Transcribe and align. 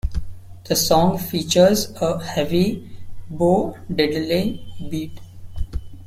The 0.63 0.75
song 0.75 1.19
features 1.19 1.91
a 2.01 2.19
heavy 2.23 2.89
Bo 3.29 3.77
Diddley 3.87 4.89
beat. 4.89 5.19